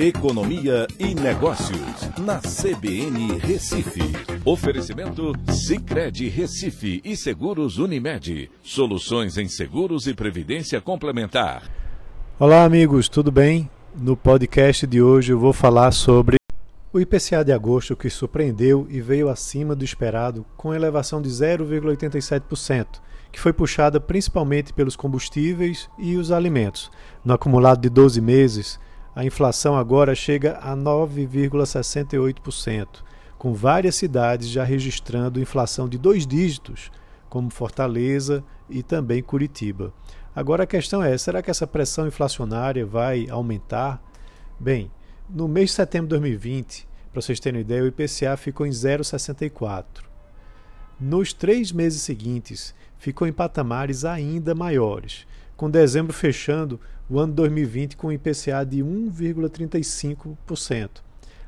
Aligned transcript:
Economia 0.00 0.86
e 0.96 1.12
Negócios, 1.12 2.08
na 2.20 2.38
CBN 2.38 3.36
Recife. 3.38 4.00
Oferecimento 4.44 5.32
Cicred 5.50 6.28
Recife 6.28 7.00
e 7.04 7.16
Seguros 7.16 7.78
Unimed. 7.78 8.48
Soluções 8.62 9.36
em 9.36 9.48
seguros 9.48 10.06
e 10.06 10.14
previdência 10.14 10.80
complementar. 10.80 11.68
Olá, 12.38 12.62
amigos, 12.62 13.08
tudo 13.08 13.32
bem? 13.32 13.68
No 13.92 14.16
podcast 14.16 14.86
de 14.86 15.02
hoje 15.02 15.32
eu 15.32 15.38
vou 15.40 15.52
falar 15.52 15.90
sobre 15.90 16.36
o 16.92 17.00
IPCA 17.00 17.44
de 17.44 17.50
agosto 17.50 17.96
que 17.96 18.08
surpreendeu 18.08 18.86
e 18.88 19.00
veio 19.00 19.28
acima 19.28 19.74
do 19.74 19.84
esperado, 19.84 20.46
com 20.56 20.72
elevação 20.72 21.20
de 21.20 21.28
0,87%, 21.28 22.86
que 23.32 23.40
foi 23.40 23.52
puxada 23.52 23.98
principalmente 23.98 24.72
pelos 24.72 24.94
combustíveis 24.94 25.90
e 25.98 26.14
os 26.14 26.30
alimentos. 26.30 26.88
No 27.24 27.34
acumulado 27.34 27.80
de 27.80 27.88
12 27.88 28.20
meses, 28.20 28.78
a 29.18 29.24
inflação 29.24 29.76
agora 29.76 30.14
chega 30.14 30.58
a 30.58 30.76
9,68%, 30.76 33.02
com 33.36 33.52
várias 33.52 33.96
cidades 33.96 34.48
já 34.48 34.62
registrando 34.62 35.40
inflação 35.40 35.88
de 35.88 35.98
dois 35.98 36.24
dígitos, 36.24 36.92
como 37.28 37.50
Fortaleza 37.50 38.44
e 38.70 38.80
também 38.80 39.20
Curitiba. 39.20 39.92
Agora 40.36 40.62
a 40.62 40.68
questão 40.68 41.02
é: 41.02 41.18
será 41.18 41.42
que 41.42 41.50
essa 41.50 41.66
pressão 41.66 42.06
inflacionária 42.06 42.86
vai 42.86 43.26
aumentar? 43.28 44.00
Bem, 44.56 44.88
no 45.28 45.48
mês 45.48 45.70
de 45.70 45.74
setembro 45.74 46.06
de 46.06 46.10
2020, 46.10 46.86
para 47.12 47.20
vocês 47.20 47.40
terem 47.40 47.58
uma 47.58 47.62
ideia, 47.62 47.82
o 47.82 47.88
IPCA 47.88 48.36
ficou 48.36 48.64
em 48.64 48.70
0,64. 48.70 49.84
Nos 51.00 51.32
três 51.32 51.72
meses 51.72 52.02
seguintes, 52.02 52.72
ficou 52.96 53.26
em 53.26 53.32
patamares 53.32 54.04
ainda 54.04 54.54
maiores, 54.54 55.26
com 55.56 55.68
dezembro 55.68 56.12
fechando 56.12 56.78
o 57.08 57.18
ano 57.18 57.32
2020 57.32 57.96
com 57.96 58.12
IPCA 58.12 58.64
de 58.64 58.78
1,35%. 58.78 60.90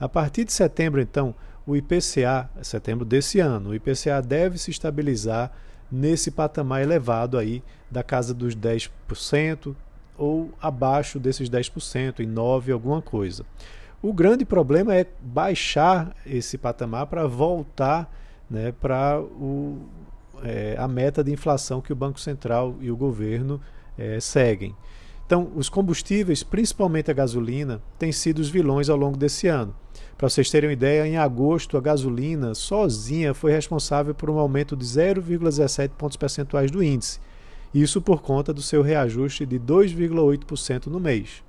A 0.00 0.08
partir 0.08 0.44
de 0.44 0.52
setembro, 0.52 1.00
então, 1.00 1.32
o 1.66 1.76
IPCA, 1.76 2.50
setembro 2.62 3.04
desse 3.04 3.38
ano, 3.38 3.70
o 3.70 3.74
IPCA 3.74 4.20
deve 4.20 4.58
se 4.58 4.70
estabilizar 4.70 5.52
nesse 5.90 6.30
patamar 6.30 6.82
elevado 6.82 7.38
aí 7.38 7.62
da 7.90 8.02
casa 8.02 8.32
dos 8.32 8.56
10% 8.56 9.76
ou 10.16 10.50
abaixo 10.60 11.20
desses 11.20 11.50
10%, 11.50 12.20
em 12.20 12.26
9 12.26 12.72
alguma 12.72 13.02
coisa. 13.02 13.44
O 14.02 14.12
grande 14.12 14.44
problema 14.44 14.94
é 14.94 15.06
baixar 15.20 16.14
esse 16.26 16.58
patamar 16.58 17.06
para 17.06 17.26
voltar 17.26 18.12
né, 18.50 18.72
para 18.72 19.22
é, 20.42 20.74
a 20.78 20.88
meta 20.88 21.22
de 21.22 21.30
inflação 21.30 21.80
que 21.80 21.92
o 21.92 21.96
Banco 21.96 22.18
Central 22.18 22.74
e 22.80 22.90
o 22.90 22.96
governo 22.96 23.60
é, 23.96 24.18
seguem. 24.18 24.74
Então, 25.32 25.50
os 25.56 25.70
combustíveis, 25.70 26.42
principalmente 26.42 27.10
a 27.10 27.14
gasolina, 27.14 27.82
têm 27.98 28.12
sido 28.12 28.38
os 28.38 28.50
vilões 28.50 28.90
ao 28.90 28.98
longo 28.98 29.16
desse 29.16 29.48
ano. 29.48 29.74
Para 30.18 30.28
vocês 30.28 30.50
terem 30.50 30.68
uma 30.68 30.74
ideia, 30.74 31.06
em 31.06 31.16
agosto 31.16 31.78
a 31.78 31.80
gasolina 31.80 32.54
sozinha 32.54 33.32
foi 33.32 33.50
responsável 33.50 34.14
por 34.14 34.28
um 34.28 34.38
aumento 34.38 34.76
de 34.76 34.84
0,17 34.84 35.88
pontos 35.96 36.18
percentuais 36.18 36.70
do 36.70 36.82
índice. 36.82 37.18
Isso 37.72 38.02
por 38.02 38.20
conta 38.20 38.52
do 38.52 38.60
seu 38.60 38.82
reajuste 38.82 39.46
de 39.46 39.58
2,8% 39.58 40.88
no 40.88 41.00
mês. 41.00 41.42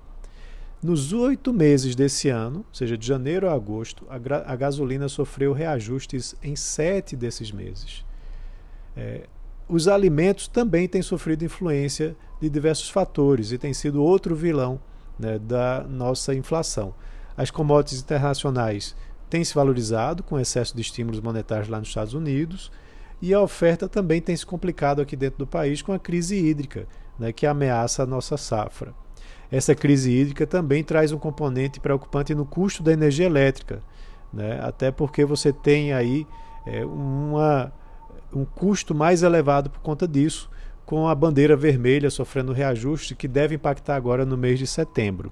Nos 0.81 1.11
oito 1.11 1.51
meses 1.51 1.93
desse 1.93 2.29
ano, 2.29 2.59
ou 2.59 2.73
seja, 2.73 2.97
de 2.97 3.05
janeiro 3.05 3.49
a 3.49 3.53
agosto, 3.53 4.05
a, 4.09 4.15
a 4.53 4.55
gasolina 4.55 5.09
sofreu 5.09 5.51
reajustes 5.51 6.35
em 6.41 6.55
sete 6.55 7.17
desses 7.17 7.51
meses. 7.51 8.05
É, 8.95 9.27
os 9.67 9.89
alimentos 9.89 10.47
também 10.47 10.87
têm 10.87 11.01
sofrido 11.01 11.43
influência 11.43 12.15
de 12.43 12.49
diversos 12.49 12.89
fatores 12.89 13.53
e 13.53 13.57
tem 13.57 13.73
sido 13.73 14.03
outro 14.03 14.35
vilão 14.35 14.79
né, 15.17 15.39
da 15.39 15.85
nossa 15.87 16.35
inflação. 16.35 16.93
As 17.37 17.49
commodities 17.49 18.01
internacionais 18.01 18.95
têm 19.29 19.43
se 19.45 19.55
valorizado 19.55 20.21
com 20.23 20.39
excesso 20.39 20.75
de 20.75 20.81
estímulos 20.81 21.21
monetários 21.21 21.69
lá 21.69 21.79
nos 21.79 21.87
Estados 21.87 22.13
Unidos 22.13 22.69
e 23.21 23.33
a 23.33 23.39
oferta 23.39 23.87
também 23.87 24.21
tem 24.21 24.35
se 24.35 24.45
complicado 24.45 25.01
aqui 25.01 25.15
dentro 25.15 25.39
do 25.39 25.47
país 25.47 25.81
com 25.81 25.93
a 25.93 25.99
crise 25.99 26.35
hídrica, 26.35 26.85
né, 27.17 27.31
que 27.31 27.45
ameaça 27.45 28.03
a 28.03 28.05
nossa 28.05 28.35
safra. 28.35 28.93
Essa 29.49 29.73
crise 29.73 30.11
hídrica 30.11 30.45
também 30.45 30.83
traz 30.83 31.13
um 31.13 31.17
componente 31.17 31.79
preocupante 31.79 32.35
no 32.35 32.45
custo 32.45 32.83
da 32.83 32.91
energia 32.91 33.25
elétrica, 33.25 33.81
né, 34.33 34.59
até 34.61 34.91
porque 34.91 35.23
você 35.23 35.53
tem 35.53 35.93
aí 35.93 36.27
é, 36.65 36.85
uma 36.85 37.71
um 38.35 38.43
custo 38.45 38.95
mais 38.95 39.21
elevado 39.21 39.69
por 39.69 39.79
conta 39.79 40.07
disso, 40.07 40.49
com 40.85 41.07
a 41.07 41.15
bandeira 41.15 41.55
vermelha 41.55 42.09
sofrendo 42.09 42.53
reajuste 42.53 43.15
que 43.15 43.27
deve 43.27 43.55
impactar 43.55 43.95
agora 43.95 44.25
no 44.25 44.37
mês 44.37 44.59
de 44.59 44.67
setembro. 44.67 45.31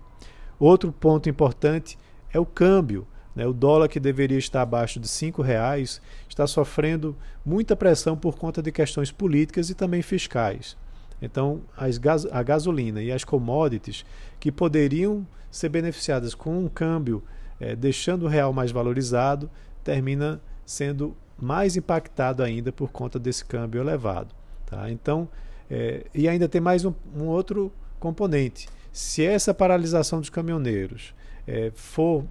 Outro 0.59 0.91
ponto 0.91 1.29
importante 1.29 1.97
é 2.33 2.39
o 2.39 2.45
câmbio. 2.45 3.07
Né? 3.35 3.45
O 3.45 3.53
dólar 3.53 3.87
que 3.87 3.99
deveria 3.99 4.37
estar 4.37 4.61
abaixo 4.61 4.99
de 4.99 5.07
R$ 5.07 5.43
reais 5.43 6.01
está 6.27 6.45
sofrendo 6.45 7.15
muita 7.45 7.75
pressão 7.75 8.15
por 8.15 8.37
conta 8.37 8.61
de 8.61 8.71
questões 8.71 9.11
políticas 9.11 9.69
e 9.69 9.75
também 9.75 10.01
fiscais. 10.01 10.77
Então, 11.21 11.61
gas 11.99 12.25
a 12.25 12.41
gasolina 12.41 13.01
e 13.01 13.11
as 13.11 13.23
commodities 13.23 14.05
que 14.39 14.51
poderiam 14.51 15.25
ser 15.51 15.69
beneficiadas 15.69 16.33
com 16.33 16.57
um 16.57 16.67
câmbio 16.67 17.23
é, 17.59 17.75
deixando 17.75 18.23
o 18.23 18.27
real 18.27 18.51
mais 18.51 18.71
valorizado, 18.71 19.49
termina 19.83 20.41
sendo 20.65 21.15
mais 21.37 21.75
impactado 21.77 22.41
ainda 22.41 22.71
por 22.71 22.91
conta 22.91 23.19
desse 23.19 23.45
câmbio 23.45 23.81
elevado. 23.81 24.33
Tá? 24.71 24.89
Então, 24.89 25.27
é, 25.69 26.05
e 26.15 26.29
ainda 26.29 26.47
tem 26.47 26.61
mais 26.61 26.85
um, 26.85 26.93
um, 27.13 27.25
outro 27.25 27.69
componente. 27.99 28.69
Se 28.89 29.23
essa 29.23 29.53
paralisação 29.53 30.21
dos 30.21 30.29
caminhoneiros 30.29 31.13
é, 31.45 31.73
for 31.75 32.23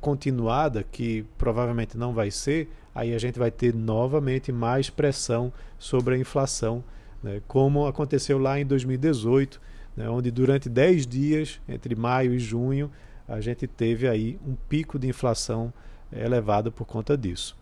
continuada, 0.00 0.84
que 0.84 1.26
provavelmente 1.36 1.98
não 1.98 2.14
vai 2.14 2.30
ser, 2.30 2.70
aí 2.94 3.12
a 3.12 3.18
gente 3.18 3.36
vai 3.36 3.50
ter 3.50 3.74
novamente 3.74 4.52
mais 4.52 4.88
pressão 4.88 5.52
sobre 5.76 6.14
a 6.14 6.18
inflação, 6.18 6.84
né, 7.20 7.42
como 7.48 7.84
aconteceu 7.84 8.38
lá 8.38 8.60
em 8.60 8.64
2018, 8.64 9.60
né, 9.96 10.08
onde 10.08 10.30
durante 10.30 10.68
10 10.68 11.04
dias, 11.04 11.60
entre 11.68 11.96
maio 11.96 12.32
e 12.32 12.38
junho, 12.38 12.92
a 13.26 13.40
gente 13.40 13.66
teve 13.66 14.06
aí 14.06 14.38
um 14.46 14.54
pico 14.68 15.00
de 15.00 15.08
inflação 15.08 15.72
elevado 16.12 16.70
por 16.70 16.86
conta 16.86 17.16
disso. 17.16 17.56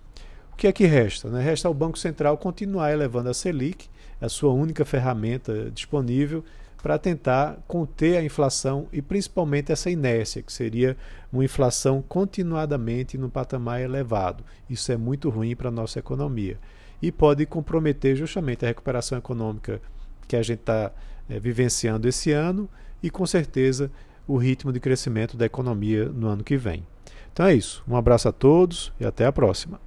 O 0.57 0.59
que 0.59 0.67
é 0.67 0.73
que 0.73 0.87
resta? 0.87 1.29
Né? 1.29 1.43
Resta 1.43 1.69
ao 1.69 1.75
Banco 1.75 1.99
Central 1.99 2.39
continuar 2.39 2.91
elevando 2.91 3.29
a 3.29 3.35
Selic, 3.35 3.91
a 4.19 4.27
sua 4.27 4.55
única 4.55 4.87
ferramenta 4.87 5.71
disponível 5.71 6.43
para 6.83 6.99
tentar 6.99 7.59
conter 7.69 8.17
a 8.17 8.25
inflação 8.25 8.87
e 8.91 9.03
principalmente 9.03 9.71
essa 9.71 9.91
inércia, 9.91 10.41
que 10.41 10.51
seria 10.51 10.97
uma 11.31 11.45
inflação 11.45 12.01
continuadamente 12.01 13.19
no 13.19 13.29
patamar 13.29 13.83
elevado. 13.83 14.43
Isso 14.71 14.91
é 14.91 14.97
muito 14.97 15.29
ruim 15.29 15.55
para 15.55 15.69
a 15.69 15.71
nossa 15.71 15.99
economia 15.99 16.59
e 17.03 17.13
pode 17.13 17.45
comprometer 17.45 18.17
justamente 18.17 18.65
a 18.65 18.69
recuperação 18.69 19.19
econômica 19.19 19.79
que 20.27 20.37
a 20.37 20.43
gente 20.43 20.61
está 20.61 20.91
é, 21.29 21.39
vivenciando 21.39 22.09
esse 22.09 22.33
ano 22.33 22.67
e 23.03 23.11
com 23.11 23.27
certeza 23.27 23.91
o 24.27 24.39
ritmo 24.39 24.73
de 24.73 24.81
crescimento 24.81 25.37
da 25.37 25.45
economia 25.45 26.07
no 26.07 26.29
ano 26.29 26.43
que 26.43 26.57
vem. 26.57 26.83
Então 27.31 27.45
é 27.45 27.55
isso. 27.55 27.85
Um 27.87 27.95
abraço 27.95 28.27
a 28.27 28.33
todos 28.33 28.91
e 28.99 29.05
até 29.05 29.27
a 29.27 29.33
próxima. 29.33 29.85